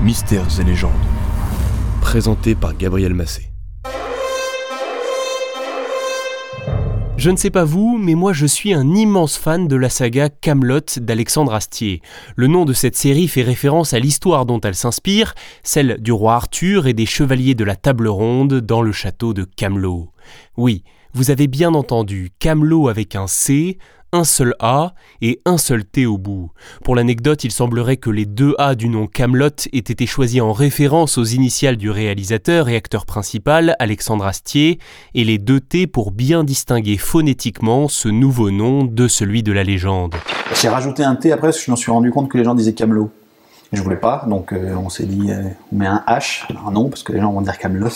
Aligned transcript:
Mystères 0.00 0.60
et 0.60 0.64
légendes. 0.64 0.92
Présenté 2.00 2.54
par 2.54 2.76
Gabriel 2.76 3.14
Massé. 3.14 3.50
Je 7.16 7.30
ne 7.30 7.36
sais 7.36 7.50
pas 7.50 7.64
vous, 7.64 7.98
mais 7.98 8.14
moi 8.14 8.32
je 8.32 8.46
suis 8.46 8.72
un 8.72 8.94
immense 8.94 9.36
fan 9.36 9.66
de 9.66 9.74
la 9.74 9.88
saga 9.88 10.28
Camelot 10.28 11.00
d'Alexandre 11.00 11.52
Astier. 11.52 12.00
Le 12.36 12.46
nom 12.46 12.64
de 12.64 12.74
cette 12.74 12.94
série 12.94 13.26
fait 13.26 13.42
référence 13.42 13.92
à 13.92 13.98
l'histoire 13.98 14.46
dont 14.46 14.60
elle 14.60 14.76
s'inspire, 14.76 15.34
celle 15.64 16.00
du 16.00 16.12
roi 16.12 16.34
Arthur 16.36 16.86
et 16.86 16.94
des 16.94 17.04
chevaliers 17.04 17.56
de 17.56 17.64
la 17.64 17.74
table 17.74 18.06
ronde 18.06 18.60
dans 18.60 18.82
le 18.82 18.92
château 18.92 19.34
de 19.34 19.42
Camelot. 19.42 20.12
Oui, 20.56 20.84
vous 21.12 21.32
avez 21.32 21.48
bien 21.48 21.74
entendu, 21.74 22.30
Camelot 22.38 22.86
avec 22.86 23.16
un 23.16 23.26
C, 23.26 23.78
un 24.12 24.24
seul 24.24 24.54
A 24.60 24.92
et 25.20 25.40
un 25.44 25.58
seul 25.58 25.84
T 25.84 26.06
au 26.06 26.18
bout. 26.18 26.50
Pour 26.84 26.96
l'anecdote, 26.96 27.44
il 27.44 27.50
semblerait 27.50 27.96
que 27.96 28.10
les 28.10 28.26
deux 28.26 28.54
A 28.58 28.74
du 28.74 28.88
nom 28.88 29.06
Camelot 29.06 29.50
aient 29.72 29.78
été 29.78 30.06
choisis 30.06 30.40
en 30.40 30.52
référence 30.52 31.18
aux 31.18 31.24
initiales 31.24 31.76
du 31.76 31.90
réalisateur 31.90 32.68
et 32.68 32.76
acteur 32.76 33.06
principal, 33.06 33.76
Alexandre 33.78 34.26
Astier, 34.26 34.78
et 35.14 35.24
les 35.24 35.38
deux 35.38 35.60
T 35.60 35.86
pour 35.86 36.10
bien 36.10 36.44
distinguer 36.44 36.96
phonétiquement 36.96 37.88
ce 37.88 38.08
nouveau 38.08 38.50
nom 38.50 38.84
de 38.84 39.08
celui 39.08 39.42
de 39.42 39.52
la 39.52 39.64
légende. 39.64 40.14
J'ai 40.54 40.68
rajouté 40.68 41.04
un 41.04 41.16
T 41.16 41.32
après 41.32 41.48
parce 41.48 41.58
que 41.58 41.64
je 41.66 41.70
me 41.70 41.76
suis 41.76 41.90
rendu 41.90 42.10
compte 42.10 42.30
que 42.30 42.38
les 42.38 42.44
gens 42.44 42.54
disaient 42.54 42.74
Camelot. 42.74 43.10
Je 43.72 43.82
voulais 43.82 43.96
pas, 43.96 44.24
donc 44.26 44.52
euh, 44.54 44.74
on 44.76 44.88
s'est 44.88 45.04
dit 45.04 45.30
euh, 45.30 45.42
on 45.72 45.76
met 45.76 45.86
un 45.86 46.02
H, 46.08 46.44
un 46.66 46.70
nom, 46.70 46.88
parce 46.88 47.02
que 47.02 47.12
les 47.12 47.20
gens 47.20 47.32
vont 47.32 47.42
dire 47.42 47.58
Camelot. 47.58 47.90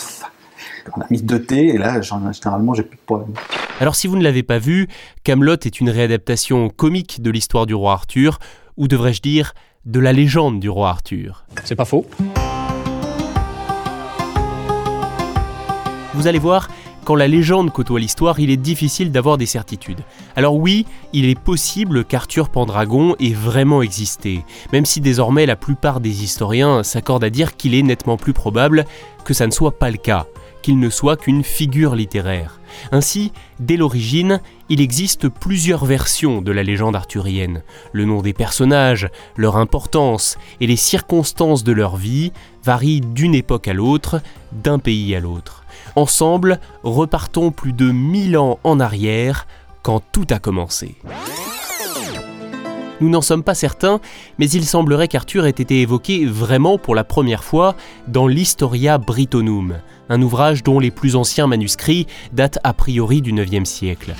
On 0.95 1.01
a 1.01 1.05
mis 1.09 1.21
deux 1.21 1.41
T 1.43 1.67
et 1.67 1.77
là 1.77 2.01
généralement 2.01 2.73
j'ai 2.73 2.83
plus 2.83 2.97
de 2.97 3.01
problème. 3.01 3.33
Alors 3.79 3.95
si 3.95 4.07
vous 4.07 4.15
ne 4.15 4.23
l'avez 4.23 4.43
pas 4.43 4.59
vu, 4.59 4.87
Camelot 5.23 5.57
est 5.65 5.79
une 5.79 5.89
réadaptation 5.89 6.69
comique 6.69 7.21
de 7.21 7.31
l'histoire 7.31 7.65
du 7.65 7.73
roi 7.73 7.93
Arthur, 7.93 8.39
ou 8.77 8.87
devrais-je 8.87 9.21
dire 9.21 9.53
de 9.85 9.99
la 9.99 10.13
légende 10.13 10.59
du 10.59 10.69
roi 10.69 10.89
Arthur. 10.89 11.45
C'est 11.63 11.75
pas 11.75 11.85
faux. 11.85 12.05
Vous 16.13 16.27
allez 16.27 16.39
voir, 16.39 16.69
quand 17.03 17.15
la 17.15 17.27
légende 17.27 17.71
côtoie 17.71 17.99
l'histoire, 17.99 18.39
il 18.39 18.49
est 18.51 18.57
difficile 18.57 19.11
d'avoir 19.11 19.37
des 19.37 19.47
certitudes. 19.47 20.01
Alors 20.35 20.55
oui, 20.55 20.85
il 21.11 21.25
est 21.25 21.37
possible 21.37 22.05
qu'Arthur 22.05 22.49
Pendragon 22.49 23.15
ait 23.19 23.33
vraiment 23.33 23.81
existé, 23.81 24.45
même 24.71 24.85
si 24.85 25.01
désormais 25.01 25.45
la 25.45 25.55
plupart 25.55 25.99
des 25.99 26.23
historiens 26.23 26.83
s'accordent 26.83 27.23
à 27.23 27.29
dire 27.29 27.57
qu'il 27.57 27.73
est 27.75 27.81
nettement 27.81 28.15
plus 28.15 28.33
probable 28.33 28.85
que 29.25 29.33
ça 29.33 29.47
ne 29.47 29.51
soit 29.51 29.77
pas 29.77 29.89
le 29.89 29.97
cas 29.97 30.27
qu'il 30.63 30.79
ne 30.79 30.89
soit 30.89 31.17
qu'une 31.17 31.43
figure 31.43 31.93
littéraire. 31.93 32.59
Ainsi, 32.91 33.31
dès 33.59 33.77
l'origine, 33.77 34.41
il 34.69 34.81
existe 34.81 35.29
plusieurs 35.29 35.85
versions 35.85 36.41
de 36.41 36.51
la 36.51 36.63
légende 36.63 36.95
arthurienne. 36.95 37.61
Le 37.91 38.05
nom 38.05 38.23
des 38.23 38.33
personnages, 38.33 39.09
leur 39.37 39.57
importance 39.57 40.39
et 40.59 40.65
les 40.65 40.75
circonstances 40.75 41.63
de 41.63 41.71
leur 41.71 41.97
vie 41.97 42.31
varient 42.63 43.01
d'une 43.01 43.35
époque 43.35 43.67
à 43.67 43.73
l'autre, 43.73 44.21
d'un 44.51 44.79
pays 44.79 45.13
à 45.15 45.19
l'autre. 45.19 45.63
Ensemble, 45.95 46.59
repartons 46.81 47.51
plus 47.51 47.73
de 47.73 47.91
mille 47.91 48.37
ans 48.37 48.59
en 48.63 48.79
arrière, 48.79 49.45
quand 49.83 50.01
tout 50.11 50.25
a 50.31 50.39
commencé. 50.39 50.95
Nous 53.03 53.09
n'en 53.09 53.21
sommes 53.21 53.43
pas 53.43 53.53
certains, 53.53 53.99
mais 54.39 54.49
il 54.49 54.63
semblerait 54.63 55.09
qu'Arthur 55.09 55.45
ait 55.45 55.49
été 55.49 55.81
évoqué 55.81 56.25
vraiment 56.25 56.77
pour 56.77 56.95
la 56.95 57.03
première 57.03 57.43
fois 57.43 57.75
dans 58.07 58.27
l'Historia 58.27 58.97
Britonum, 58.97 59.79
un 60.07 60.21
ouvrage 60.21 60.63
dont 60.63 60.79
les 60.79 60.89
plus 60.89 61.17
anciens 61.17 61.45
manuscrits 61.45 62.07
datent 62.31 62.59
a 62.63 62.71
priori 62.71 63.21
du 63.21 63.33
IXe 63.33 63.69
siècle. 63.69 64.15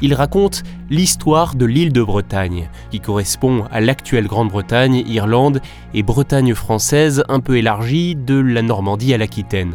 Il 0.00 0.14
raconte 0.14 0.62
l'histoire 0.90 1.56
de 1.56 1.66
l'île 1.66 1.92
de 1.92 2.02
Bretagne, 2.02 2.68
qui 2.90 3.00
correspond 3.00 3.64
à 3.72 3.80
l'actuelle 3.80 4.26
Grande-Bretagne, 4.26 5.02
Irlande 5.06 5.60
et 5.92 6.02
Bretagne 6.02 6.54
française 6.54 7.24
un 7.28 7.40
peu 7.40 7.56
élargie 7.56 8.14
de 8.14 8.38
la 8.38 8.62
Normandie 8.62 9.12
à 9.12 9.18
l'Aquitaine. 9.18 9.74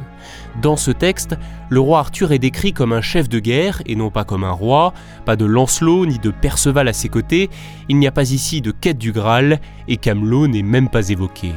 Dans 0.61 0.77
ce 0.77 0.91
texte, 0.91 1.35
le 1.69 1.79
roi 1.79 1.99
Arthur 1.99 2.31
est 2.31 2.39
décrit 2.39 2.71
comme 2.71 2.93
un 2.93 3.01
chef 3.01 3.27
de 3.27 3.39
guerre 3.39 3.81
et 3.85 3.95
non 3.95 4.11
pas 4.11 4.23
comme 4.23 4.43
un 4.43 4.51
roi, 4.51 4.93
pas 5.25 5.35
de 5.35 5.45
Lancelot 5.45 6.05
ni 6.05 6.19
de 6.19 6.29
Perceval 6.29 6.87
à 6.87 6.93
ses 6.93 7.09
côtés, 7.09 7.49
il 7.89 7.97
n'y 7.97 8.07
a 8.07 8.11
pas 8.11 8.31
ici 8.31 8.61
de 8.61 8.71
quête 8.71 8.97
du 8.97 9.11
Graal 9.11 9.59
et 9.87 9.97
Camelot 9.97 10.47
n'est 10.47 10.63
même 10.63 10.89
pas 10.89 11.09
évoqué. 11.09 11.51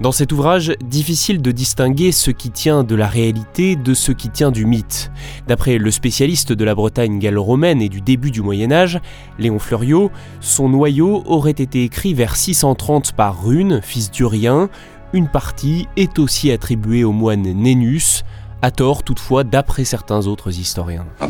Dans 0.00 0.12
cet 0.12 0.32
ouvrage, 0.32 0.72
difficile 0.84 1.40
de 1.40 1.52
distinguer 1.52 2.10
ce 2.10 2.32
qui 2.32 2.50
tient 2.50 2.82
de 2.82 2.94
la 2.96 3.06
réalité 3.06 3.76
de 3.76 3.94
ce 3.94 4.10
qui 4.10 4.28
tient 4.28 4.50
du 4.50 4.66
mythe. 4.66 5.10
D'après 5.46 5.78
le 5.78 5.90
spécialiste 5.90 6.52
de 6.52 6.64
la 6.64 6.74
Bretagne 6.74 7.20
gallo-romaine 7.20 7.80
et 7.80 7.88
du 7.88 8.00
début 8.00 8.32
du 8.32 8.42
Moyen 8.42 8.72
Âge, 8.72 9.00
Léon 9.38 9.58
Fleuriot, 9.58 10.10
son 10.40 10.68
noyau 10.68 11.22
aurait 11.26 11.52
été 11.52 11.84
écrit 11.84 12.12
vers 12.12 12.34
630 12.34 13.12
par 13.12 13.44
Rune, 13.44 13.80
fils 13.82 14.10
d'Urien. 14.10 14.68
Une 15.12 15.28
partie 15.28 15.86
est 15.96 16.18
aussi 16.18 16.50
attribuée 16.50 17.04
au 17.04 17.12
moine 17.12 17.42
Nénus, 17.42 18.24
à 18.62 18.72
tort 18.72 19.04
toutefois 19.04 19.44
d'après 19.44 19.84
certains 19.84 20.26
autres 20.26 20.58
historiens. 20.58 21.06
Ah 21.20 21.28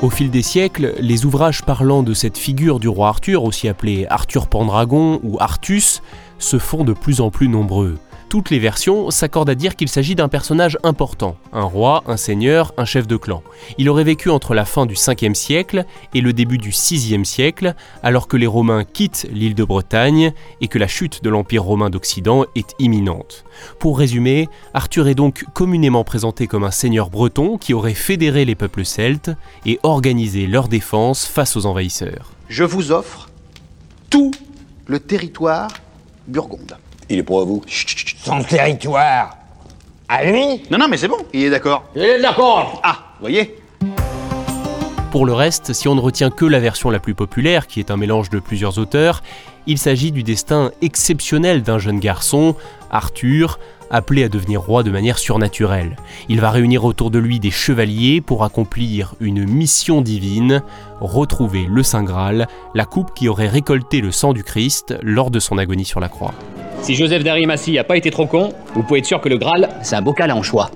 Au 0.00 0.10
fil 0.10 0.30
des 0.30 0.42
siècles, 0.42 0.94
les 1.00 1.26
ouvrages 1.26 1.64
parlant 1.64 2.04
de 2.04 2.14
cette 2.14 2.38
figure 2.38 2.78
du 2.78 2.86
roi 2.86 3.08
Arthur, 3.08 3.42
aussi 3.42 3.66
appelé 3.66 4.06
Arthur 4.08 4.46
Pendragon 4.46 5.18
ou 5.24 5.38
Artus, 5.40 6.02
se 6.38 6.60
font 6.60 6.84
de 6.84 6.92
plus 6.92 7.20
en 7.20 7.32
plus 7.32 7.48
nombreux 7.48 7.98
toutes 8.28 8.50
les 8.50 8.58
versions 8.58 9.10
s'accordent 9.10 9.50
à 9.50 9.54
dire 9.54 9.74
qu'il 9.74 9.88
s'agit 9.88 10.14
d'un 10.14 10.28
personnage 10.28 10.78
important, 10.82 11.36
un 11.52 11.62
roi, 11.62 12.04
un 12.06 12.16
seigneur, 12.16 12.72
un 12.76 12.84
chef 12.84 13.06
de 13.06 13.16
clan. 13.16 13.42
Il 13.78 13.88
aurait 13.88 14.04
vécu 14.04 14.30
entre 14.30 14.54
la 14.54 14.64
fin 14.64 14.86
du 14.86 14.94
5e 14.94 15.34
siècle 15.34 15.84
et 16.14 16.20
le 16.20 16.32
début 16.32 16.58
du 16.58 16.70
6e 16.70 17.24
siècle, 17.24 17.74
alors 18.02 18.28
que 18.28 18.36
les 18.36 18.46
Romains 18.46 18.84
quittent 18.84 19.26
l'île 19.32 19.54
de 19.54 19.64
Bretagne 19.64 20.32
et 20.60 20.68
que 20.68 20.78
la 20.78 20.88
chute 20.88 21.22
de 21.24 21.30
l'Empire 21.30 21.64
romain 21.64 21.90
d'Occident 21.90 22.44
est 22.54 22.74
imminente. 22.78 23.44
Pour 23.78 23.98
résumer, 23.98 24.48
Arthur 24.74 25.08
est 25.08 25.14
donc 25.14 25.44
communément 25.54 26.04
présenté 26.04 26.46
comme 26.46 26.64
un 26.64 26.70
seigneur 26.70 27.10
breton 27.10 27.56
qui 27.56 27.74
aurait 27.74 27.94
fédéré 27.94 28.44
les 28.44 28.54
peuples 28.54 28.84
celtes 28.84 29.30
et 29.64 29.80
organisé 29.82 30.46
leur 30.46 30.68
défense 30.68 31.24
face 31.24 31.56
aux 31.56 31.66
envahisseurs. 31.66 32.32
Je 32.48 32.64
vous 32.64 32.92
offre 32.92 33.28
tout 34.10 34.32
le 34.86 35.00
territoire 35.00 35.68
burgonde. 36.26 36.76
Il 37.10 37.18
est 37.18 37.22
pour 37.22 37.44
vous. 37.46 37.62
Son 37.66 38.42
territoire. 38.42 39.36
À 40.08 40.24
lui 40.24 40.62
Non, 40.70 40.78
non, 40.78 40.88
mais 40.88 40.96
c'est 40.96 41.08
bon, 41.08 41.18
il 41.32 41.44
est 41.44 41.50
d'accord. 41.50 41.84
Il 41.94 42.02
est 42.02 42.20
d'accord. 42.20 42.80
Ah, 42.82 42.98
voyez 43.20 43.56
Pour 45.10 45.26
le 45.26 45.32
reste, 45.32 45.72
si 45.72 45.88
on 45.88 45.94
ne 45.94 46.00
retient 46.00 46.30
que 46.30 46.44
la 46.44 46.60
version 46.60 46.90
la 46.90 46.98
plus 46.98 47.14
populaire, 47.14 47.66
qui 47.66 47.80
est 47.80 47.90
un 47.90 47.96
mélange 47.96 48.30
de 48.30 48.38
plusieurs 48.38 48.78
auteurs, 48.78 49.22
il 49.66 49.76
s'agit 49.76 50.12
du 50.12 50.22
destin 50.22 50.70
exceptionnel 50.80 51.62
d'un 51.62 51.78
jeune 51.78 52.00
garçon, 52.00 52.56
Arthur, 52.90 53.58
appelé 53.90 54.24
à 54.24 54.28
devenir 54.28 54.62
roi 54.62 54.82
de 54.82 54.90
manière 54.90 55.18
surnaturelle. 55.18 55.96
Il 56.28 56.40
va 56.40 56.50
réunir 56.50 56.84
autour 56.84 57.10
de 57.10 57.18
lui 57.18 57.38
des 57.38 57.50
chevaliers 57.50 58.20
pour 58.20 58.44
accomplir 58.44 59.14
une 59.20 59.44
mission 59.46 60.00
divine, 60.00 60.62
retrouver 61.00 61.66
le 61.70 61.82
Saint 61.82 62.02
Graal, 62.02 62.48
la 62.74 62.84
coupe 62.84 63.14
qui 63.14 63.28
aurait 63.28 63.48
récolté 63.48 64.00
le 64.00 64.12
sang 64.12 64.32
du 64.32 64.44
Christ 64.44 64.94
lors 65.02 65.30
de 65.30 65.38
son 65.38 65.58
agonie 65.58 65.84
sur 65.84 66.00
la 66.00 66.08
croix. 66.08 66.34
Si 66.80 66.94
Joseph 66.94 67.24
d'Arimathie 67.24 67.74
n'a 67.74 67.84
pas 67.84 67.96
été 67.96 68.10
trop 68.10 68.26
con, 68.26 68.52
vous 68.74 68.82
pouvez 68.82 69.00
être 69.00 69.06
sûr 69.06 69.20
que 69.20 69.28
le 69.28 69.36
Graal, 69.36 69.68
c'est 69.82 69.96
un 69.96 70.02
bocal 70.02 70.30
à 70.30 70.36
anchois. 70.36 70.70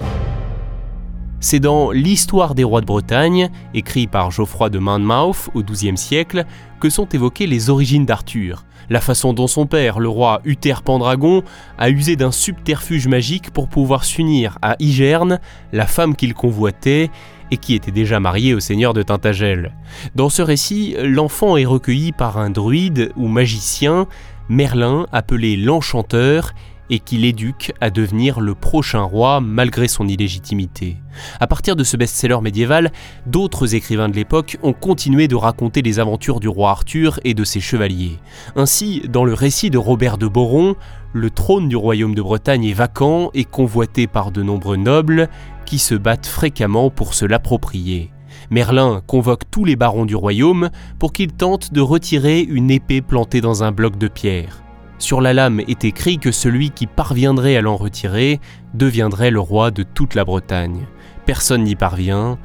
C'est 1.40 1.58
dans 1.58 1.90
L'Histoire 1.90 2.54
des 2.54 2.64
rois 2.64 2.80
de 2.80 2.86
Bretagne, 2.86 3.50
écrit 3.74 4.06
par 4.06 4.30
Geoffroy 4.30 4.70
de 4.70 4.78
Monmouth 4.78 5.50
au 5.54 5.62
XIIe 5.62 5.96
siècle, 5.96 6.44
que 6.80 6.90
sont 6.90 7.08
évoquées 7.08 7.46
les 7.46 7.70
origines 7.70 8.06
d'Arthur, 8.06 8.64
la 8.90 9.00
façon 9.00 9.32
dont 9.32 9.46
son 9.46 9.66
père, 9.66 9.98
le 9.98 10.08
roi 10.08 10.40
Uther 10.44 10.82
Pendragon, 10.84 11.42
a 11.78 11.90
usé 11.90 12.14
d'un 12.14 12.30
subterfuge 12.30 13.08
magique 13.08 13.50
pour 13.50 13.69
pouvoir 13.69 14.04
s'unir 14.04 14.58
à 14.62 14.76
Igerne, 14.78 15.40
la 15.72 15.86
femme 15.86 16.14
qu'il 16.14 16.34
convoitait 16.34 17.10
et 17.50 17.56
qui 17.58 17.74
était 17.74 17.90
déjà 17.90 18.19
mariée 18.19 18.54
au 18.54 18.60
seigneur 18.60 18.94
de 18.94 19.02
Tintagel. 19.02 19.74
Dans 20.14 20.28
ce 20.28 20.42
récit, 20.42 20.96
l'enfant 21.02 21.56
est 21.56 21.66
recueilli 21.66 22.12
par 22.12 22.38
un 22.38 22.50
druide 22.50 23.12
ou 23.16 23.28
magicien 23.28 24.06
Merlin, 24.48 25.06
appelé 25.12 25.56
l'Enchanteur, 25.56 26.52
et 26.92 26.98
qui 26.98 27.16
l'éduque 27.16 27.72
à 27.80 27.88
devenir 27.88 28.40
le 28.40 28.54
prochain 28.54 29.00
roi 29.00 29.40
malgré 29.40 29.88
son 29.88 30.06
illégitimité. 30.06 30.98
À 31.40 31.46
partir 31.46 31.74
de 31.74 31.84
ce 31.84 31.96
best-seller 31.96 32.40
médiéval, 32.42 32.92
d'autres 33.24 33.74
écrivains 33.74 34.10
de 34.10 34.14
l'époque 34.14 34.58
ont 34.62 34.74
continué 34.74 35.26
de 35.26 35.34
raconter 35.34 35.80
les 35.80 36.00
aventures 36.00 36.38
du 36.38 36.48
roi 36.48 36.70
Arthur 36.70 37.18
et 37.24 37.32
de 37.32 37.44
ses 37.44 37.60
chevaliers. 37.60 38.18
Ainsi, 38.56 39.02
dans 39.08 39.24
le 39.24 39.32
récit 39.32 39.70
de 39.70 39.78
Robert 39.78 40.18
de 40.18 40.28
Boron, 40.28 40.76
le 41.14 41.30
trône 41.30 41.70
du 41.70 41.76
royaume 41.76 42.14
de 42.14 42.22
Bretagne 42.22 42.64
est 42.64 42.74
vacant 42.74 43.30
et 43.32 43.44
convoité 43.44 44.06
par 44.06 44.30
de 44.30 44.42
nombreux 44.42 44.76
nobles 44.76 45.30
qui 45.64 45.78
se 45.78 45.94
battent 45.94 46.26
fréquemment 46.26 46.90
pour 46.90 47.14
se 47.14 47.24
l'approprier. 47.24 48.12
Merlin 48.50 49.02
convoque 49.06 49.50
tous 49.50 49.64
les 49.64 49.76
barons 49.76 50.04
du 50.04 50.16
royaume 50.16 50.70
pour 50.98 51.12
qu'ils 51.12 51.32
tentent 51.32 51.72
de 51.72 51.80
retirer 51.80 52.40
une 52.40 52.70
épée 52.70 53.00
plantée 53.00 53.40
dans 53.40 53.64
un 53.64 53.72
bloc 53.72 53.98
de 53.98 54.08
pierre. 54.08 54.62
Sur 54.98 55.20
la 55.20 55.32
lame 55.32 55.60
est 55.60 55.84
écrit 55.84 56.18
que 56.18 56.30
celui 56.30 56.70
qui 56.70 56.86
parviendrait 56.86 57.56
à 57.56 57.60
l'en 57.60 57.76
retirer 57.76 58.40
deviendrait 58.74 59.32
le 59.32 59.40
roi 59.40 59.70
de 59.70 59.82
toute 59.82 60.14
la 60.14 60.24
Bretagne. 60.24 60.86
Personne 61.26 61.64
n'y 61.64 61.74
parvient, 61.74 62.38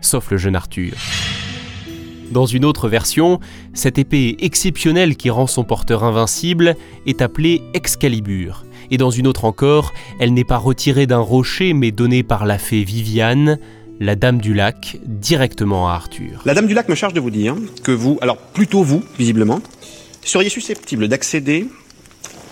sauf 0.00 0.30
le 0.30 0.36
jeune 0.36 0.56
Arthur. 0.56 0.92
Dans 2.30 2.46
une 2.46 2.64
autre 2.64 2.88
version, 2.88 3.40
cette 3.74 3.98
épée 3.98 4.36
exceptionnelle 4.40 5.16
qui 5.16 5.28
rend 5.28 5.46
son 5.46 5.64
porteur 5.64 6.02
invincible 6.02 6.76
est 7.06 7.20
appelée 7.20 7.62
Excalibur. 7.74 8.64
Et 8.90 8.96
dans 8.96 9.10
une 9.10 9.26
autre 9.26 9.44
encore, 9.44 9.92
elle 10.18 10.32
n'est 10.32 10.44
pas 10.44 10.56
retirée 10.56 11.06
d'un 11.06 11.18
rocher 11.18 11.74
mais 11.74 11.90
donnée 11.90 12.22
par 12.22 12.46
la 12.46 12.58
fée 12.58 12.84
Viviane, 12.84 13.58
la 14.02 14.16
Dame 14.16 14.40
du 14.40 14.52
Lac, 14.52 14.98
directement 15.04 15.88
à 15.88 15.92
Arthur. 15.92 16.42
La 16.44 16.54
Dame 16.54 16.66
du 16.66 16.74
Lac 16.74 16.88
me 16.88 16.96
charge 16.96 17.14
de 17.14 17.20
vous 17.20 17.30
dire 17.30 17.54
que 17.84 17.92
vous, 17.92 18.18
alors 18.20 18.36
plutôt 18.36 18.82
vous, 18.82 19.04
visiblement, 19.16 19.60
seriez 20.24 20.48
susceptible 20.48 21.06
d'accéder 21.06 21.68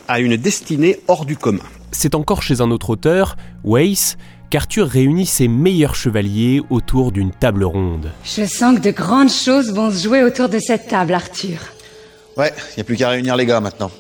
à 0.07 0.21
une 0.21 0.37
destinée 0.37 1.01
hors 1.09 1.25
du 1.25 1.37
commun. 1.37 1.65
C'est 1.91 2.15
encore 2.15 2.43
chez 2.43 2.61
un 2.61 2.71
autre 2.71 2.91
auteur, 2.91 3.37
Weiss, 3.65 4.17
qu'Arthur 4.49 4.87
réunit 4.87 5.27
ses 5.27 5.49
meilleurs 5.49 5.97
chevaliers 5.97 6.63
autour 6.71 7.11
d'une 7.11 7.33
table 7.33 7.65
ronde. 7.65 8.13
Je 8.25 8.45
sens 8.45 8.79
que 8.79 8.85
de 8.85 8.93
grandes 8.93 9.33
choses 9.33 9.73
vont 9.73 9.91
se 9.91 10.05
jouer 10.05 10.23
autour 10.23 10.49
de 10.49 10.61
cette 10.61 10.87
table, 10.87 11.15
Arthur. 11.15 11.59
Ouais, 12.37 12.53
y 12.77 12.81
a 12.81 12.85
plus 12.85 12.97
qu'à 12.97 13.09
réunir 13.09 13.35
les 13.35 13.47
gars 13.47 13.61
maintenant. 13.61 13.91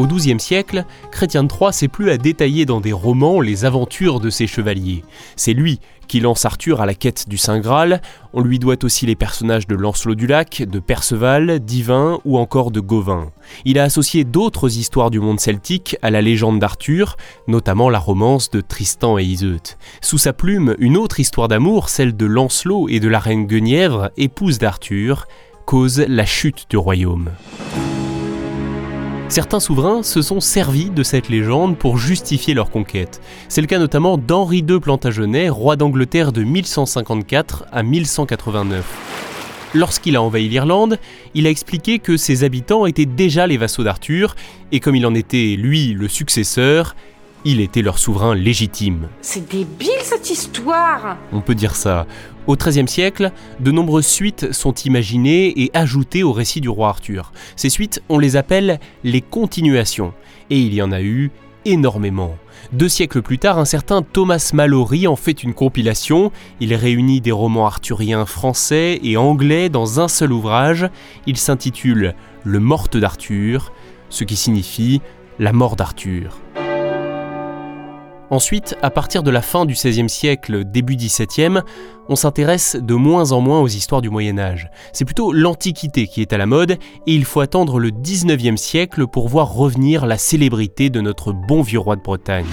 Au 0.00 0.06
XIIe 0.06 0.40
siècle, 0.40 0.86
Chrétien 1.12 1.46
Troyes 1.46 1.72
s'est 1.72 1.86
plus 1.86 2.10
à 2.10 2.16
détailler 2.16 2.64
dans 2.64 2.80
des 2.80 2.94
romans 2.94 3.42
les 3.42 3.66
aventures 3.66 4.18
de 4.18 4.30
ses 4.30 4.46
chevaliers. 4.46 5.04
C'est 5.36 5.52
lui 5.52 5.78
qui 6.08 6.20
lance 6.20 6.46
Arthur 6.46 6.80
à 6.80 6.86
la 6.86 6.94
quête 6.94 7.28
du 7.28 7.36
Saint 7.36 7.60
Graal. 7.60 8.00
On 8.32 8.40
lui 8.40 8.58
doit 8.58 8.82
aussi 8.82 9.04
les 9.04 9.14
personnages 9.14 9.66
de 9.66 9.74
Lancelot 9.74 10.14
du 10.14 10.26
Lac, 10.26 10.62
de 10.62 10.78
Perceval, 10.78 11.60
d'Yvain 11.60 12.18
ou 12.24 12.38
encore 12.38 12.70
de 12.70 12.80
Gauvin. 12.80 13.30
Il 13.66 13.78
a 13.78 13.82
associé 13.82 14.24
d'autres 14.24 14.78
histoires 14.78 15.10
du 15.10 15.20
monde 15.20 15.38
celtique 15.38 15.98
à 16.00 16.08
la 16.08 16.22
légende 16.22 16.60
d'Arthur, 16.60 17.18
notamment 17.46 17.90
la 17.90 17.98
romance 17.98 18.48
de 18.48 18.62
Tristan 18.62 19.18
et 19.18 19.24
Iseut. 19.24 19.76
Sous 20.00 20.16
sa 20.16 20.32
plume, 20.32 20.76
une 20.78 20.96
autre 20.96 21.20
histoire 21.20 21.48
d'amour, 21.48 21.90
celle 21.90 22.16
de 22.16 22.24
Lancelot 22.24 22.88
et 22.88 23.00
de 23.00 23.08
la 23.08 23.18
reine 23.18 23.44
Guenièvre, 23.44 24.12
épouse 24.16 24.56
d'Arthur, 24.56 25.26
cause 25.66 26.02
la 26.08 26.24
chute 26.24 26.64
du 26.70 26.78
royaume. 26.78 27.32
Certains 29.30 29.60
souverains 29.60 30.02
se 30.02 30.22
sont 30.22 30.40
servis 30.40 30.90
de 30.90 31.04
cette 31.04 31.28
légende 31.28 31.78
pour 31.78 31.98
justifier 31.98 32.52
leur 32.52 32.68
conquête. 32.68 33.20
C'est 33.48 33.60
le 33.60 33.68
cas 33.68 33.78
notamment 33.78 34.18
d'Henri 34.18 34.64
II 34.68 34.80
Plantagenet, 34.80 35.48
roi 35.48 35.76
d'Angleterre 35.76 36.32
de 36.32 36.42
1154 36.42 37.66
à 37.70 37.84
1189. 37.84 39.70
Lorsqu'il 39.72 40.16
a 40.16 40.22
envahi 40.22 40.48
l'Irlande, 40.48 40.98
il 41.34 41.46
a 41.46 41.50
expliqué 41.50 42.00
que 42.00 42.16
ses 42.16 42.42
habitants 42.42 42.86
étaient 42.86 43.06
déjà 43.06 43.46
les 43.46 43.56
vassaux 43.56 43.84
d'Arthur, 43.84 44.34
et 44.72 44.80
comme 44.80 44.96
il 44.96 45.06
en 45.06 45.14
était, 45.14 45.54
lui, 45.56 45.92
le 45.92 46.08
successeur, 46.08 46.96
il 47.44 47.60
était 47.60 47.82
leur 47.82 47.98
souverain 47.98 48.34
légitime. 48.34 49.08
C'est 49.20 49.48
débile 49.48 49.90
cette 50.02 50.30
histoire 50.30 51.16
On 51.32 51.40
peut 51.40 51.54
dire 51.54 51.74
ça. 51.74 52.06
Au 52.46 52.56
XIIIe 52.56 52.88
siècle, 52.88 53.32
de 53.60 53.70
nombreuses 53.70 54.06
suites 54.06 54.52
sont 54.52 54.74
imaginées 54.74 55.62
et 55.62 55.70
ajoutées 55.74 56.22
au 56.22 56.32
récit 56.32 56.60
du 56.60 56.68
roi 56.68 56.88
Arthur. 56.88 57.32
Ces 57.56 57.70
suites, 57.70 58.02
on 58.08 58.18
les 58.18 58.36
appelle 58.36 58.80
les 59.04 59.20
continuations. 59.20 60.12
Et 60.50 60.58
il 60.58 60.74
y 60.74 60.82
en 60.82 60.92
a 60.92 61.00
eu 61.00 61.30
énormément. 61.64 62.36
Deux 62.72 62.88
siècles 62.88 63.22
plus 63.22 63.38
tard, 63.38 63.58
un 63.58 63.64
certain 63.64 64.02
Thomas 64.02 64.50
Mallory 64.52 65.06
en 65.06 65.16
fait 65.16 65.42
une 65.42 65.54
compilation. 65.54 66.32
Il 66.60 66.74
réunit 66.74 67.20
des 67.20 67.32
romans 67.32 67.66
arthuriens 67.66 68.26
français 68.26 69.00
et 69.02 69.16
anglais 69.16 69.68
dans 69.68 70.00
un 70.00 70.08
seul 70.08 70.32
ouvrage. 70.32 70.88
Il 71.26 71.36
s'intitule 71.36 72.14
Le 72.44 72.60
Morte 72.60 72.96
d'Arthur, 72.96 73.72
ce 74.08 74.24
qui 74.24 74.36
signifie 74.36 75.00
la 75.38 75.52
mort 75.52 75.76
d'Arthur. 75.76 76.38
Ensuite, 78.30 78.76
à 78.80 78.90
partir 78.90 79.24
de 79.24 79.30
la 79.30 79.42
fin 79.42 79.66
du 79.66 79.74
XVIe 79.74 80.08
siècle, 80.08 80.64
début 80.64 80.94
XVIIe, 80.94 81.62
on 82.08 82.14
s'intéresse 82.14 82.76
de 82.76 82.94
moins 82.94 83.32
en 83.32 83.40
moins 83.40 83.60
aux 83.60 83.66
histoires 83.66 84.02
du 84.02 84.08
Moyen 84.08 84.38
Âge. 84.38 84.70
C'est 84.92 85.04
plutôt 85.04 85.32
l'Antiquité 85.32 86.06
qui 86.06 86.20
est 86.20 86.32
à 86.32 86.38
la 86.38 86.46
mode, 86.46 86.72
et 86.72 86.78
il 87.14 87.24
faut 87.24 87.40
attendre 87.40 87.80
le 87.80 87.90
XIXe 87.90 88.60
siècle 88.60 89.08
pour 89.08 89.28
voir 89.28 89.52
revenir 89.52 90.06
la 90.06 90.16
célébrité 90.16 90.90
de 90.90 91.00
notre 91.00 91.32
bon 91.32 91.62
vieux 91.62 91.80
roi 91.80 91.96
de 91.96 92.02
Bretagne. 92.02 92.46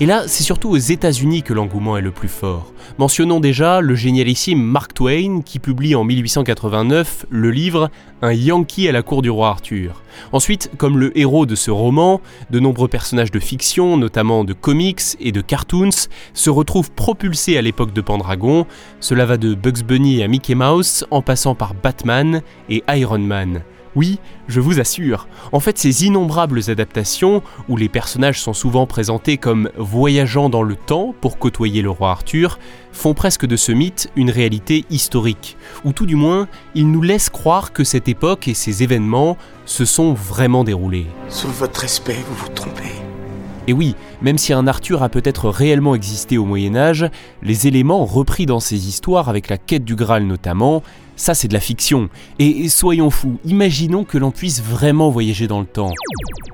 Et 0.00 0.06
là, 0.06 0.24
c'est 0.26 0.42
surtout 0.42 0.70
aux 0.70 0.76
États-Unis 0.76 1.44
que 1.44 1.52
l'engouement 1.52 1.96
est 1.96 2.02
le 2.02 2.10
plus 2.10 2.28
fort. 2.28 2.72
Mentionnons 2.98 3.38
déjà 3.38 3.80
le 3.80 3.94
génialissime 3.94 4.60
Mark 4.60 4.92
Twain 4.92 5.40
qui 5.42 5.60
publie 5.60 5.94
en 5.94 6.02
1889 6.02 7.26
le 7.30 7.50
livre 7.52 7.90
Un 8.20 8.32
Yankee 8.32 8.88
à 8.88 8.92
la 8.92 9.02
cour 9.02 9.22
du 9.22 9.30
roi 9.30 9.50
Arthur. 9.50 10.02
Ensuite, 10.32 10.70
comme 10.78 10.98
le 10.98 11.16
héros 11.16 11.46
de 11.46 11.54
ce 11.54 11.70
roman, 11.70 12.20
de 12.50 12.58
nombreux 12.58 12.88
personnages 12.88 13.30
de 13.30 13.38
fiction, 13.38 13.96
notamment 13.96 14.42
de 14.42 14.52
comics 14.52 15.16
et 15.20 15.30
de 15.30 15.40
cartoons, 15.40 16.08
se 16.32 16.50
retrouvent 16.50 16.90
propulsés 16.90 17.56
à 17.56 17.62
l'époque 17.62 17.92
de 17.92 18.00
Pendragon. 18.00 18.66
Cela 18.98 19.26
va 19.26 19.36
de 19.36 19.54
Bugs 19.54 19.84
Bunny 19.86 20.24
à 20.24 20.28
Mickey 20.28 20.56
Mouse 20.56 21.06
en 21.12 21.22
passant 21.22 21.54
par 21.54 21.72
Batman 21.74 22.42
et 22.68 22.82
Iron 22.88 23.18
Man. 23.18 23.62
Oui, 23.96 24.18
je 24.48 24.60
vous 24.60 24.80
assure. 24.80 25.28
En 25.52 25.60
fait, 25.60 25.78
ces 25.78 26.04
innombrables 26.04 26.68
adaptations, 26.68 27.42
où 27.68 27.76
les 27.76 27.88
personnages 27.88 28.40
sont 28.40 28.52
souvent 28.52 28.86
présentés 28.86 29.38
comme 29.38 29.70
voyageant 29.76 30.48
dans 30.48 30.62
le 30.62 30.74
temps 30.74 31.14
pour 31.20 31.38
côtoyer 31.38 31.82
le 31.82 31.90
roi 31.90 32.10
Arthur, 32.10 32.58
font 32.92 33.14
presque 33.14 33.46
de 33.46 33.56
ce 33.56 33.72
mythe 33.72 34.10
une 34.16 34.30
réalité 34.30 34.84
historique, 34.90 35.56
ou 35.84 35.92
tout 35.92 36.06
du 36.06 36.16
moins, 36.16 36.48
ils 36.74 36.90
nous 36.90 37.02
laissent 37.02 37.30
croire 37.30 37.72
que 37.72 37.84
cette 37.84 38.08
époque 38.08 38.48
et 38.48 38.54
ces 38.54 38.82
événements 38.82 39.36
se 39.64 39.84
sont 39.84 40.12
vraiment 40.12 40.64
déroulés. 40.64 41.06
Sous 41.28 41.48
votre 41.48 41.80
respect, 41.80 42.18
vous 42.28 42.34
vous 42.34 42.48
trompez. 42.48 42.92
Et 43.66 43.72
oui, 43.72 43.96
même 44.20 44.36
si 44.36 44.52
un 44.52 44.66
Arthur 44.66 45.02
a 45.02 45.08
peut-être 45.08 45.48
réellement 45.48 45.94
existé 45.94 46.36
au 46.36 46.44
Moyen 46.44 46.76
Âge, 46.76 47.06
les 47.42 47.66
éléments 47.66 48.04
repris 48.04 48.44
dans 48.44 48.60
ces 48.60 48.88
histoires, 48.88 49.30
avec 49.30 49.48
la 49.48 49.56
quête 49.56 49.84
du 49.84 49.94
Graal 49.94 50.24
notamment, 50.24 50.82
ça 51.16 51.34
c'est 51.34 51.48
de 51.48 51.54
la 51.54 51.60
fiction. 51.60 52.08
Et 52.38 52.68
soyons 52.68 53.10
fous, 53.10 53.38
imaginons 53.44 54.04
que 54.04 54.18
l'on 54.18 54.30
puisse 54.30 54.62
vraiment 54.62 55.10
voyager 55.10 55.46
dans 55.46 55.60
le 55.60 55.66
temps. 55.66 55.92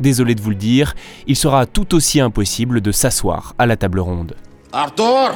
Désolé 0.01 0.35
de 0.35 0.41
vous 0.41 0.51
le 0.51 0.57
dire, 0.57 0.95
il 1.27 1.37
sera 1.37 1.67
tout 1.67 1.95
aussi 1.95 2.21
impossible 2.21 2.81
de 2.81 2.93
s'asseoir 2.93 3.55
à 3.59 3.67
la 3.67 3.77
table 3.77 4.01
ronde. 4.01 4.35
Arthur 4.73 5.33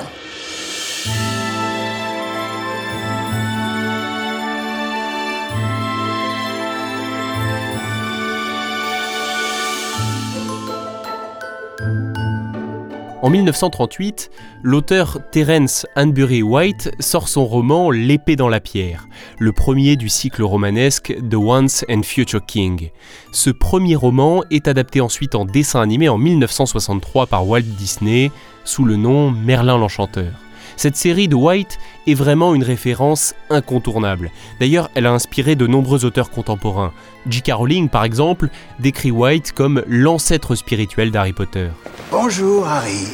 En 13.25 13.31
1938, 13.31 14.31
l'auteur 14.63 15.19
Terence 15.33 15.87
Hanbury 15.97 16.43
White 16.43 16.91
sort 17.01 17.29
son 17.29 17.47
roman 17.47 17.91
L'épée 17.91 18.37
dans 18.37 18.51
la 18.51 18.61
pierre, 18.61 19.09
le 19.39 19.51
premier 19.51 19.97
du 19.97 20.11
cycle 20.11 20.43
romanesque 20.43 21.17
The 21.31 21.37
Once 21.37 21.87
and 21.89 22.03
Future 22.03 22.45
King. 22.45 22.91
Ce 23.33 23.49
premier 23.49 23.97
roman 23.97 24.43
est 24.51 24.69
adapté 24.69 25.01
ensuite 25.01 25.35
en 25.37 25.47
dessin 25.47 25.81
animé 25.81 26.11
en 26.11 26.19
1963 26.19 27.27
par 27.27 27.49
Walt 27.49 27.63
Disney 27.63 28.31
sous 28.63 28.85
le 28.85 28.97
nom 28.97 29.31
Merlin 29.31 29.79
l'Enchanteur. 29.79 30.33
Cette 30.77 30.97
série 30.97 31.29
de 31.29 31.35
White 31.35 31.79
est 32.07 32.15
vraiment 32.15 32.55
une 32.55 32.63
référence 32.63 33.35
incontournable. 33.51 34.31
D'ailleurs, 34.61 34.91
elle 34.95 35.07
a 35.07 35.13
inspiré 35.13 35.55
de 35.57 35.67
nombreux 35.67 36.05
auteurs 36.05 36.31
contemporains. 36.31 36.93
J.K. 37.29 37.53
Rowling, 37.53 37.89
par 37.89 38.05
exemple, 38.05 38.49
décrit 38.81 39.11
White 39.11 39.53
comme 39.53 39.83
l'ancêtre 39.87 40.55
spirituel 40.55 41.11
d'Harry 41.11 41.33
Potter. 41.33 41.69
Bonjour, 42.11 42.67
Harry. 42.67 43.07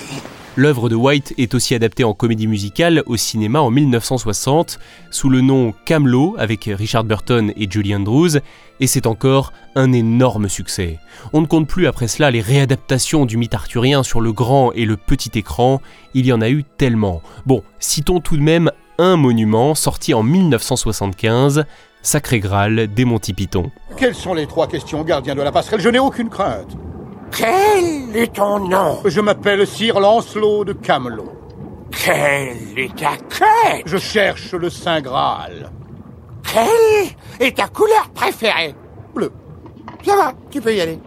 L'œuvre 0.57 0.88
de 0.88 0.97
White 0.97 1.33
est 1.38 1.54
aussi 1.54 1.76
adaptée 1.76 2.02
en 2.02 2.12
comédie 2.12 2.49
musicale 2.49 3.04
au 3.07 3.16
cinéma 3.16 3.61
en 3.61 3.71
1960 3.71 4.80
sous 5.12 5.30
le 5.30 5.42
nom 5.42 5.73
Camelot 5.85 6.35
avec 6.38 6.64
Richard 6.64 7.04
Burton 7.04 7.52
et 7.57 7.71
Julie 7.71 7.95
Andrews 7.95 8.37
et 8.80 8.87
c'est 8.88 9.07
encore 9.07 9.52
un 9.76 9.92
énorme 9.92 10.49
succès. 10.49 10.99
On 11.33 11.40
ne 11.40 11.47
compte 11.47 11.69
plus 11.69 11.87
après 11.87 12.09
cela 12.09 12.33
les 12.33 12.40
réadaptations 12.40 13.26
du 13.26 13.37
mythe 13.37 13.54
arthurien 13.54 14.02
sur 14.02 14.21
le 14.21 14.33
grand 14.33 14.73
et 14.73 14.87
le 14.87 14.97
petit 14.97 15.30
écran, 15.38 15.80
il 16.14 16.26
y 16.26 16.33
en 16.33 16.40
a 16.40 16.50
eu 16.50 16.64
tellement. 16.64 17.23
Bon, 17.47 17.62
citons 17.78 18.19
tout 18.19 18.37
de 18.37 18.42
même 18.42 18.73
un 18.99 19.16
monument 19.16 19.76
sorti 19.76 20.14
en 20.14 20.25
1975, 20.25 21.64
Sacré 22.02 22.40
Graal 22.40 22.92
des 22.92 23.04
Monty 23.04 23.35
Python. 23.35 23.71
Quelles 23.97 24.14
sont 24.14 24.35
les 24.35 24.47
trois 24.47 24.66
questions, 24.66 25.04
gardien 25.04 25.35
de 25.35 25.42
la 25.42 25.52
passerelle? 25.52 25.80
Je 25.80 25.88
n'ai 25.88 25.99
aucune 25.99 26.28
crainte. 26.28 26.76
Quel 27.37 28.16
est 28.16 28.34
ton 28.34 28.68
nom? 28.68 28.99
Je 29.04 29.20
m'appelle 29.20 29.66
Sir 29.66 30.00
Lancelot 30.00 30.64
de 30.64 30.72
Camelot. 30.72 31.32
Quelle 31.90 32.78
est 32.78 32.96
ta 32.96 33.16
quête 33.16 33.82
Je 33.87 33.99
cherche 33.99 34.52
le 34.52 34.70
Saint 34.70 35.00
Graal. 35.00 35.70
Quelle 36.42 37.10
est 37.38 37.56
ta 37.56 37.68
couleur 37.68 38.10
préférée? 38.14 38.75
Bleu. 39.14 39.32
Ça 40.04 40.16
va, 40.16 40.32
tu 40.50 40.60
peux 40.60 40.75
y 40.75 40.80
aller. 40.80 40.99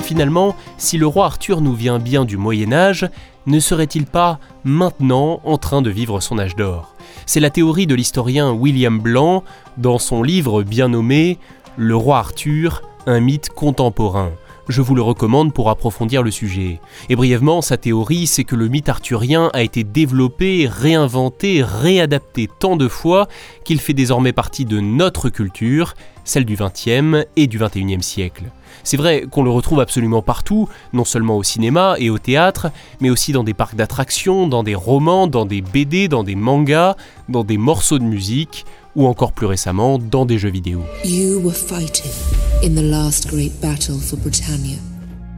Finalement, 0.00 0.54
si 0.76 0.98
le 0.98 1.06
roi 1.06 1.26
Arthur 1.26 1.60
nous 1.60 1.74
vient 1.74 1.98
bien 1.98 2.24
du 2.24 2.36
Moyen 2.36 2.72
Âge, 2.72 3.08
ne 3.46 3.60
serait-il 3.60 4.04
pas 4.04 4.38
maintenant 4.64 5.40
en 5.44 5.56
train 5.56 5.80
de 5.80 5.88
vivre 5.88 6.20
son 6.20 6.38
âge 6.38 6.56
d'or? 6.56 6.94
C'est 7.24 7.40
la 7.40 7.50
théorie 7.50 7.86
de 7.86 7.94
l'historien 7.94 8.50
William 8.50 8.98
Blanc 8.98 9.42
dans 9.78 9.98
son 9.98 10.22
livre 10.22 10.62
bien 10.62 10.88
nommé 10.88 11.38
Le 11.78 11.96
roi 11.96 12.18
Arthur, 12.18 12.82
un 13.06 13.20
mythe 13.20 13.48
contemporain. 13.48 14.32
je 14.68 14.82
vous 14.82 14.94
le 14.94 15.02
recommande 15.02 15.54
pour 15.54 15.70
approfondir 15.70 16.22
le 16.22 16.30
sujet. 16.30 16.80
Et 17.08 17.16
brièvement, 17.16 17.62
sa 17.62 17.78
théorie, 17.78 18.26
c'est 18.26 18.44
que 18.44 18.54
le 18.54 18.68
mythe 18.68 18.90
arthurien 18.90 19.50
a 19.54 19.62
été 19.62 19.82
développé, 19.82 20.68
réinventé, 20.70 21.62
réadapté 21.62 22.48
tant 22.58 22.76
de 22.76 22.88
fois 22.88 23.26
qu'il 23.64 23.80
fait 23.80 23.94
désormais 23.94 24.32
partie 24.32 24.66
de 24.66 24.80
notre 24.80 25.30
culture, 25.30 25.94
celle 26.24 26.44
du 26.44 26.56
XXe 26.56 27.26
et 27.36 27.46
du 27.46 27.58
XXIe 27.58 28.02
siècle. 28.02 28.44
C'est 28.84 28.96
vrai 28.96 29.24
qu'on 29.30 29.42
le 29.42 29.50
retrouve 29.50 29.80
absolument 29.80 30.22
partout, 30.22 30.68
non 30.92 31.04
seulement 31.04 31.36
au 31.36 31.42
cinéma 31.42 31.96
et 31.98 32.10
au 32.10 32.18
théâtre, 32.18 32.68
mais 33.00 33.10
aussi 33.10 33.32
dans 33.32 33.44
des 33.44 33.54
parcs 33.54 33.76
d'attractions, 33.76 34.48
dans 34.48 34.62
des 34.62 34.74
romans, 34.74 35.26
dans 35.26 35.46
des 35.46 35.62
BD, 35.62 36.08
dans 36.08 36.24
des 36.24 36.34
mangas, 36.34 36.96
dans 37.28 37.44
des 37.44 37.58
morceaux 37.58 37.98
de 37.98 38.04
musique, 38.04 38.64
ou 38.94 39.06
encore 39.06 39.32
plus 39.32 39.46
récemment 39.46 39.98
dans 39.98 40.26
des 40.26 40.38
jeux 40.38 40.50
vidéo. 40.50 40.82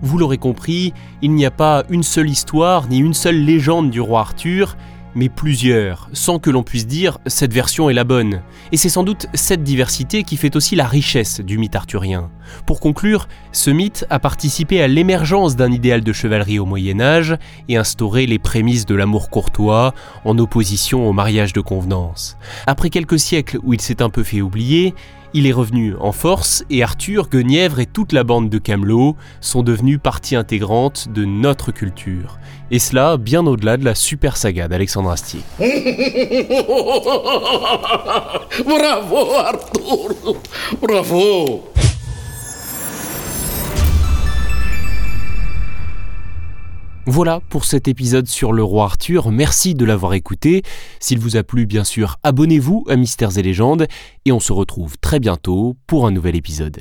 Vous 0.02 0.18
l'aurez 0.18 0.38
compris, 0.38 0.92
il 1.22 1.32
n'y 1.32 1.46
a 1.46 1.50
pas 1.50 1.84
une 1.88 2.02
seule 2.02 2.28
histoire 2.28 2.88
ni 2.88 2.98
une 2.98 3.14
seule 3.14 3.42
légende 3.42 3.90
du 3.90 4.00
roi 4.00 4.20
Arthur, 4.20 4.76
mais 5.14 5.28
plusieurs, 5.28 6.08
sans 6.12 6.38
que 6.38 6.50
l'on 6.50 6.62
puisse 6.62 6.86
dire 6.86 7.18
cette 7.26 7.52
version 7.52 7.90
est 7.90 7.94
la 7.94 8.04
bonne. 8.04 8.42
Et 8.72 8.76
c'est 8.76 8.88
sans 8.88 9.02
doute 9.02 9.26
cette 9.34 9.62
diversité 9.62 10.22
qui 10.22 10.36
fait 10.36 10.56
aussi 10.56 10.76
la 10.76 10.86
richesse 10.86 11.40
du 11.40 11.58
mythe 11.58 11.76
arthurien. 11.76 12.30
Pour 12.66 12.80
conclure, 12.80 13.28
ce 13.52 13.70
mythe 13.70 14.06
a 14.10 14.18
participé 14.18 14.82
à 14.82 14.88
l'émergence 14.88 15.56
d'un 15.56 15.72
idéal 15.72 16.02
de 16.02 16.12
chevalerie 16.12 16.58
au 16.58 16.66
Moyen 16.66 17.00
Âge 17.00 17.36
et 17.68 17.76
instauré 17.76 18.26
les 18.26 18.38
prémices 18.38 18.86
de 18.86 18.94
l'amour 18.94 19.30
courtois 19.30 19.94
en 20.24 20.38
opposition 20.38 21.08
au 21.08 21.12
mariage 21.12 21.52
de 21.52 21.60
convenance. 21.60 22.36
Après 22.66 22.90
quelques 22.90 23.18
siècles 23.18 23.58
où 23.62 23.72
il 23.72 23.80
s'est 23.80 24.02
un 24.02 24.10
peu 24.10 24.22
fait 24.22 24.40
oublier, 24.40 24.94
il 25.34 25.46
est 25.48 25.52
revenu 25.52 25.94
en 25.98 26.12
force 26.12 26.64
et 26.70 26.84
Arthur, 26.84 27.28
Guenièvre 27.28 27.80
et 27.80 27.86
toute 27.86 28.12
la 28.12 28.22
bande 28.22 28.48
de 28.48 28.58
Camelot 28.58 29.16
sont 29.40 29.64
devenus 29.64 29.98
partie 30.00 30.36
intégrante 30.36 31.08
de 31.12 31.24
notre 31.24 31.72
culture. 31.72 32.38
Et 32.70 32.78
cela 32.78 33.16
bien 33.16 33.44
au-delà 33.44 33.76
de 33.76 33.84
la 33.84 33.96
super 33.96 34.36
saga 34.36 34.68
d'Alexandre 34.68 35.10
Astier. 35.10 35.40
Bravo 38.64 39.34
Arthur 39.34 40.36
Bravo 40.80 41.64
Voilà 47.06 47.40
pour 47.50 47.66
cet 47.66 47.86
épisode 47.86 48.26
sur 48.26 48.54
le 48.54 48.62
roi 48.62 48.84
Arthur, 48.84 49.30
merci 49.30 49.74
de 49.74 49.84
l'avoir 49.84 50.14
écouté. 50.14 50.62
S'il 51.00 51.18
vous 51.18 51.36
a 51.36 51.42
plu, 51.42 51.66
bien 51.66 51.84
sûr, 51.84 52.16
abonnez-vous 52.22 52.86
à 52.88 52.96
Mystères 52.96 53.36
et 53.36 53.42
légendes 53.42 53.86
et 54.24 54.32
on 54.32 54.40
se 54.40 54.54
retrouve 54.54 54.96
très 54.98 55.20
bientôt 55.20 55.76
pour 55.86 56.06
un 56.06 56.10
nouvel 56.10 56.34
épisode. 56.34 56.80